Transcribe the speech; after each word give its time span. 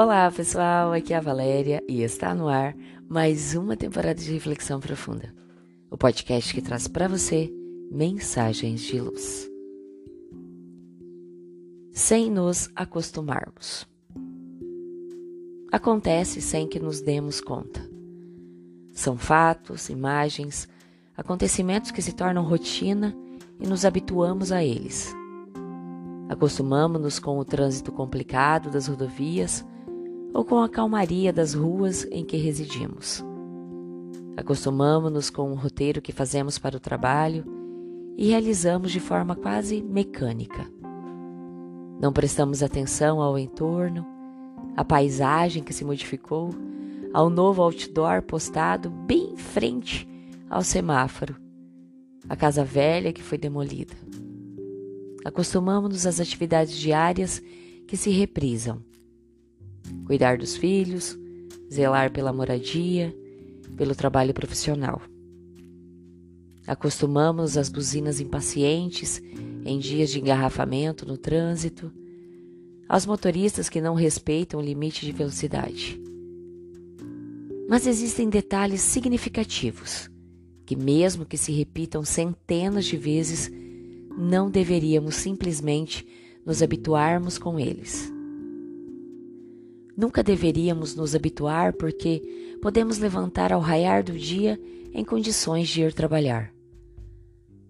Olá 0.00 0.30
pessoal, 0.30 0.92
aqui 0.92 1.12
é 1.12 1.16
a 1.16 1.20
Valéria 1.20 1.82
e 1.88 2.04
está 2.04 2.32
no 2.32 2.46
ar 2.46 2.72
mais 3.08 3.56
uma 3.56 3.76
temporada 3.76 4.14
de 4.14 4.32
Reflexão 4.32 4.78
Profunda, 4.78 5.34
o 5.90 5.98
podcast 5.98 6.54
que 6.54 6.62
traz 6.62 6.86
para 6.86 7.08
você 7.08 7.52
mensagens 7.90 8.80
de 8.82 9.00
luz. 9.00 9.50
Sem 11.90 12.30
nos 12.30 12.70
acostumarmos. 12.76 13.88
Acontece 15.72 16.40
sem 16.40 16.68
que 16.68 16.78
nos 16.78 17.00
demos 17.00 17.40
conta. 17.40 17.80
São 18.92 19.18
fatos, 19.18 19.88
imagens, 19.88 20.68
acontecimentos 21.16 21.90
que 21.90 22.02
se 22.02 22.14
tornam 22.14 22.44
rotina 22.44 23.16
e 23.58 23.66
nos 23.66 23.84
habituamos 23.84 24.52
a 24.52 24.62
eles. 24.62 25.12
Acostumamos-nos 26.28 27.18
com 27.18 27.36
o 27.36 27.44
trânsito 27.44 27.90
complicado 27.90 28.70
das 28.70 28.86
rodovias 28.86 29.66
ou 30.32 30.44
com 30.44 30.58
a 30.58 30.68
calmaria 30.68 31.32
das 31.32 31.54
ruas 31.54 32.06
em 32.10 32.24
que 32.24 32.36
residimos. 32.36 33.24
Acostumamos-nos 34.36 35.30
com 35.30 35.50
o 35.50 35.54
roteiro 35.54 36.00
que 36.00 36.12
fazemos 36.12 36.58
para 36.58 36.76
o 36.76 36.80
trabalho 36.80 37.44
e 38.16 38.28
realizamos 38.28 38.92
de 38.92 39.00
forma 39.00 39.34
quase 39.34 39.82
mecânica. 39.82 40.64
Não 42.00 42.12
prestamos 42.12 42.62
atenção 42.62 43.20
ao 43.20 43.38
entorno, 43.38 44.06
à 44.76 44.84
paisagem 44.84 45.62
que 45.62 45.72
se 45.72 45.84
modificou, 45.84 46.50
ao 47.12 47.28
novo 47.28 47.62
outdoor 47.62 48.22
postado 48.22 48.90
bem 48.90 49.32
em 49.32 49.36
frente 49.36 50.08
ao 50.48 50.62
semáforo, 50.62 51.34
à 52.28 52.36
casa 52.36 52.64
velha 52.64 53.12
que 53.12 53.22
foi 53.22 53.38
demolida. 53.38 53.94
Acostumamos-nos 55.24 56.06
às 56.06 56.20
atividades 56.20 56.76
diárias 56.76 57.42
que 57.86 57.96
se 57.96 58.10
reprisam 58.10 58.87
cuidar 60.06 60.38
dos 60.38 60.56
filhos, 60.56 61.18
zelar 61.72 62.12
pela 62.12 62.32
moradia, 62.32 63.14
pelo 63.76 63.94
trabalho 63.94 64.34
profissional. 64.34 65.00
Acostumamos 66.66 67.56
às 67.56 67.68
buzinas 67.68 68.20
impacientes 68.20 69.22
em 69.64 69.78
dias 69.78 70.10
de 70.10 70.20
engarrafamento 70.20 71.06
no 71.06 71.16
trânsito, 71.16 71.92
aos 72.88 73.06
motoristas 73.06 73.68
que 73.68 73.80
não 73.80 73.94
respeitam 73.94 74.60
o 74.60 74.62
limite 74.62 75.04
de 75.04 75.12
velocidade. 75.12 76.00
Mas 77.68 77.86
existem 77.86 78.28
detalhes 78.28 78.80
significativos 78.80 80.10
que, 80.64 80.74
mesmo 80.74 81.24
que 81.24 81.36
se 81.36 81.52
repitam 81.52 82.04
centenas 82.04 82.86
de 82.86 82.96
vezes, 82.96 83.50
não 84.16 84.50
deveríamos 84.50 85.14
simplesmente 85.14 86.06
nos 86.44 86.62
habituarmos 86.62 87.38
com 87.38 87.58
eles. 87.58 88.12
Nunca 89.98 90.22
deveríamos 90.22 90.94
nos 90.94 91.16
habituar 91.16 91.72
porque 91.72 92.22
podemos 92.62 92.98
levantar 92.98 93.52
ao 93.52 93.60
raiar 93.60 94.04
do 94.04 94.16
dia 94.16 94.56
em 94.94 95.04
condições 95.04 95.68
de 95.68 95.82
ir 95.82 95.92
trabalhar. 95.92 96.54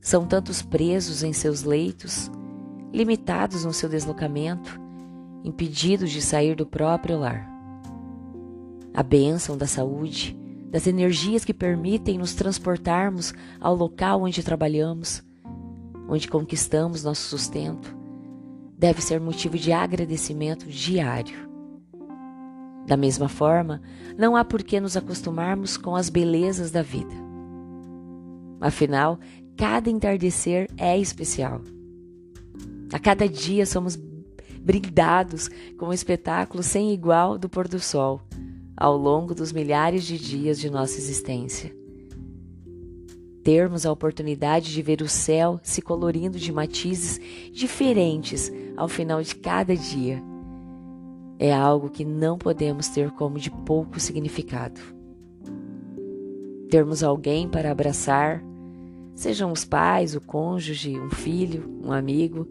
São 0.00 0.26
tantos 0.26 0.60
presos 0.60 1.22
em 1.22 1.32
seus 1.32 1.62
leitos, 1.62 2.28
limitados 2.92 3.64
no 3.64 3.72
seu 3.72 3.88
deslocamento, 3.88 4.76
impedidos 5.44 6.10
de 6.10 6.20
sair 6.20 6.56
do 6.56 6.66
próprio 6.66 7.16
lar. 7.16 7.48
A 8.92 9.04
bênção 9.04 9.56
da 9.56 9.68
saúde, 9.68 10.36
das 10.68 10.88
energias 10.88 11.44
que 11.44 11.54
permitem 11.54 12.18
nos 12.18 12.34
transportarmos 12.34 13.32
ao 13.60 13.76
local 13.76 14.22
onde 14.22 14.42
trabalhamos, 14.42 15.22
onde 16.08 16.26
conquistamos 16.26 17.04
nosso 17.04 17.28
sustento, 17.28 17.96
deve 18.76 19.00
ser 19.00 19.20
motivo 19.20 19.56
de 19.56 19.70
agradecimento 19.70 20.66
diário. 20.66 21.45
Da 22.86 22.96
mesma 22.96 23.28
forma, 23.28 23.82
não 24.16 24.36
há 24.36 24.44
por 24.44 24.62
que 24.62 24.78
nos 24.78 24.96
acostumarmos 24.96 25.76
com 25.76 25.96
as 25.96 26.08
belezas 26.08 26.70
da 26.70 26.82
vida. 26.82 27.14
Afinal, 28.60 29.18
cada 29.56 29.90
entardecer 29.90 30.68
é 30.76 30.96
especial. 30.96 31.60
A 32.92 32.98
cada 32.98 33.28
dia 33.28 33.66
somos 33.66 33.98
brindados 34.60 35.50
com 35.76 35.86
um 35.86 35.92
espetáculo 35.92 36.62
sem 36.62 36.92
igual 36.92 37.36
do 37.36 37.48
pôr 37.48 37.66
do 37.68 37.80
sol 37.80 38.20
ao 38.76 38.96
longo 38.96 39.34
dos 39.34 39.52
milhares 39.52 40.04
de 40.04 40.18
dias 40.18 40.58
de 40.58 40.68
nossa 40.68 40.98
existência. 40.98 41.74
Termos 43.42 43.86
a 43.86 43.92
oportunidade 43.92 44.72
de 44.72 44.82
ver 44.82 45.00
o 45.02 45.08
céu 45.08 45.58
se 45.62 45.80
colorindo 45.80 46.38
de 46.38 46.52
matizes 46.52 47.18
diferentes 47.52 48.52
ao 48.76 48.88
final 48.88 49.22
de 49.22 49.34
cada 49.34 49.74
dia 49.74 50.22
é 51.38 51.52
algo 51.52 51.90
que 51.90 52.04
não 52.04 52.38
podemos 52.38 52.88
ter 52.88 53.10
como 53.10 53.38
de 53.38 53.50
pouco 53.50 54.00
significado. 54.00 54.80
Termos 56.70 57.02
alguém 57.02 57.48
para 57.48 57.70
abraçar, 57.70 58.42
sejam 59.14 59.52
os 59.52 59.64
pais, 59.64 60.14
o 60.14 60.20
cônjuge, 60.20 60.98
um 60.98 61.10
filho, 61.10 61.70
um 61.82 61.92
amigo, 61.92 62.48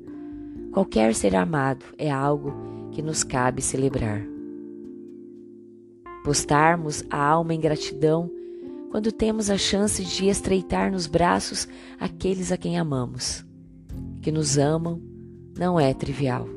qualquer 0.71 1.13
ser 1.13 1.35
amado 1.35 1.85
é 1.97 2.09
algo 2.09 2.53
que 2.91 3.01
nos 3.01 3.23
cabe 3.23 3.61
celebrar. 3.61 4.21
Postarmos 6.23 7.03
a 7.09 7.23
alma 7.23 7.53
em 7.53 7.59
gratidão 7.59 8.31
quando 8.89 9.11
temos 9.11 9.49
a 9.49 9.57
chance 9.57 10.03
de 10.03 10.27
estreitar 10.27 10.91
nos 10.91 11.05
braços 11.05 11.67
aqueles 11.99 12.51
a 12.51 12.57
quem 12.57 12.79
amamos, 12.79 13.45
que 14.21 14.31
nos 14.31 14.57
amam, 14.57 15.01
não 15.57 15.77
é 15.77 15.93
trivial, 15.93 16.47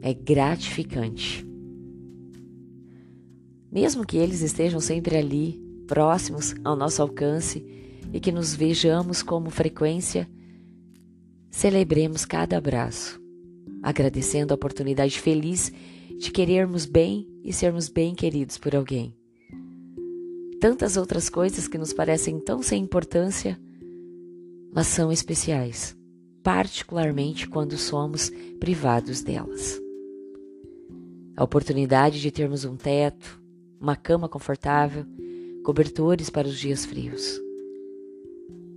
é 0.00 0.14
gratificante 0.14 1.45
mesmo 3.76 4.06
que 4.06 4.16
eles 4.16 4.40
estejam 4.40 4.80
sempre 4.80 5.18
ali, 5.18 5.62
próximos 5.86 6.54
ao 6.64 6.74
nosso 6.74 7.02
alcance 7.02 7.62
e 8.10 8.18
que 8.18 8.32
nos 8.32 8.54
vejamos 8.54 9.22
como 9.22 9.50
frequência, 9.50 10.26
celebremos 11.50 12.24
cada 12.24 12.56
abraço, 12.56 13.20
agradecendo 13.82 14.54
a 14.54 14.54
oportunidade 14.54 15.20
feliz 15.20 15.70
de 16.18 16.30
querermos 16.30 16.86
bem 16.86 17.28
e 17.44 17.52
sermos 17.52 17.90
bem 17.90 18.14
queridos 18.14 18.56
por 18.56 18.74
alguém. 18.74 19.14
Tantas 20.58 20.96
outras 20.96 21.28
coisas 21.28 21.68
que 21.68 21.76
nos 21.76 21.92
parecem 21.92 22.40
tão 22.40 22.62
sem 22.62 22.82
importância, 22.82 23.60
mas 24.72 24.86
são 24.86 25.12
especiais, 25.12 25.94
particularmente 26.42 27.46
quando 27.46 27.76
somos 27.76 28.32
privados 28.58 29.20
delas. 29.20 29.78
A 31.36 31.44
oportunidade 31.44 32.22
de 32.22 32.30
termos 32.30 32.64
um 32.64 32.74
teto, 32.74 33.44
uma 33.80 33.96
cama 33.96 34.28
confortável, 34.28 35.04
cobertores 35.64 36.30
para 36.30 36.46
os 36.46 36.58
dias 36.58 36.84
frios. 36.84 37.40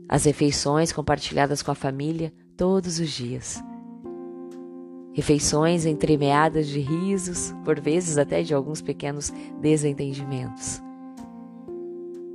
As 0.08 0.26
refeições 0.26 0.92
compartilhadas 0.92 1.62
com 1.62 1.72
a 1.72 1.76
família 1.76 2.34
todos 2.58 3.00
os 3.00 3.10
dias. 3.10 3.64
Refeições 5.14 5.86
entremeadas 5.86 6.68
de 6.68 6.80
risos, 6.80 7.54
por 7.64 7.80
vezes 7.80 8.18
até 8.18 8.42
de 8.42 8.54
alguns 8.54 8.82
pequenos 8.82 9.32
desentendimentos. 9.62 10.82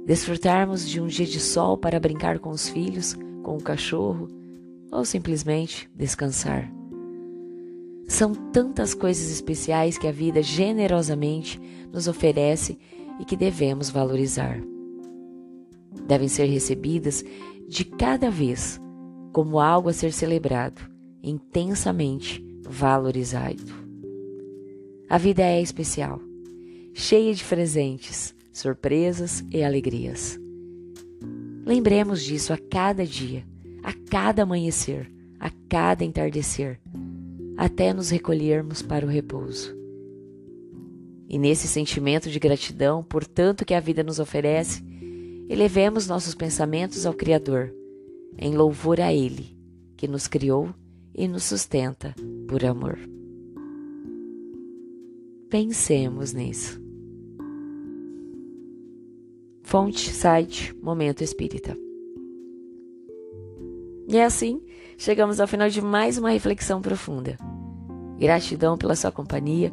Desfrutarmos 0.07 0.89
de 0.89 1.01
um 1.01 1.07
dia 1.07 1.27
de 1.27 1.41
sol 1.41 1.79
para 1.79 1.99
brincar 1.99 2.39
com 2.39 2.51
os 2.51 2.69
filhos, 2.69 3.17
com 3.43 3.57
o 3.57 3.63
cachorro 3.63 4.29
ou 4.93 5.05
simplesmente 5.05 5.91
descansar. 5.95 6.71
São 8.07 8.35
tantas 8.35 8.95
coisas 8.95 9.31
especiais 9.31 9.97
que 9.97 10.07
a 10.07 10.13
vida 10.13 10.43
generosamente 10.43 11.61
nos 11.95 12.09
oferece 12.09 12.77
e 13.21 13.25
que 13.25 13.37
devemos 13.37 13.89
valorizar. 13.89 14.61
Devem 16.07 16.29
ser 16.29 16.47
recebidas 16.47 17.25
de 17.69 17.85
cada 17.85 18.31
vez 18.31 18.81
como 19.33 19.61
algo 19.61 19.89
a 19.89 19.93
ser 19.93 20.13
celebrado, 20.13 20.83
intensamente 21.23 22.45
valorizado. 22.69 23.63
A 25.09 25.17
vida 25.17 25.43
é 25.43 25.61
especial, 25.63 26.21
cheia 26.93 27.33
de 27.33 27.45
presentes, 27.45 28.35
surpresas 28.53 29.45
e 29.51 29.63
alegrias. 29.63 30.39
Lembremos 31.65 32.23
disso 32.23 32.53
a 32.53 32.59
cada 32.59 33.07
dia, 33.07 33.47
a 33.83 33.93
cada 34.11 34.43
amanhecer, 34.43 35.11
a 35.41 35.51
cada 35.69 36.05
entardecer 36.05 36.81
até 37.57 37.93
nos 37.93 38.11
recolhermos 38.11 38.83
para 38.83 39.07
o 39.07 39.09
repouso. 39.09 39.84
E 41.35 41.39
nesse 41.39 41.67
sentimento 41.67 42.31
de 42.31 42.39
gratidão 42.39 43.03
por 43.03 43.27
tanto 43.27 43.65
que 43.65 43.75
a 43.75 43.81
vida 43.81 44.05
nos 44.05 44.21
oferece, 44.21 44.85
elevemos 45.49 46.07
nossos 46.07 46.33
pensamentos 46.33 47.05
ao 47.05 47.13
Criador, 47.13 47.75
em 48.39 48.57
louvor 48.57 49.01
a 49.01 49.13
Ele, 49.13 49.59
que 49.97 50.07
nos 50.07 50.29
criou 50.29 50.73
e 51.13 51.27
nos 51.27 51.43
sustenta 51.43 52.15
por 52.47 52.65
amor. 52.65 52.97
Pensemos 55.51 56.33
nisso. 56.33 56.81
Fonte, 59.65 60.13
site, 60.13 60.73
Momento 60.81 61.25
Espírita. 61.25 61.77
E 64.07 64.21
assim, 64.21 64.63
chegamos 64.97 65.41
ao 65.41 65.49
final 65.49 65.69
de 65.69 65.83
mais 65.83 66.17
uma 66.17 66.31
reflexão 66.31 66.81
profunda. 66.81 67.37
Gratidão 68.21 68.79
pela 68.79 68.95
sua 68.95 69.11
companhia, 69.11 69.73